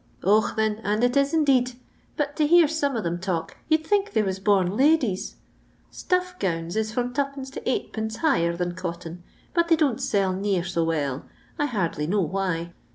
[0.17, 1.73] * Och, thin, and it is indeed;
[2.17, 5.35] but to hear some of them talk you'd think they was bom ladies.
[5.91, 7.45] Stuff goinu is from U.
[7.45, 9.21] to id, higher than cotton,
[9.53, 11.27] but they don't sell near so well.
[11.59, 12.73] I hardly know why.